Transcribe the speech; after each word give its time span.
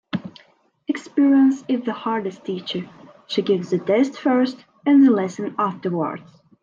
Experience 0.87 1.63
is 1.67 1.83
the 1.83 1.93
hardest 1.93 2.43
teacher. 2.43 2.89
She 3.27 3.43
gives 3.43 3.69
the 3.69 3.77
test 3.77 4.17
first 4.17 4.65
and 4.83 5.05
the 5.05 5.11
lesson 5.11 5.53
afterwards. 5.59 6.23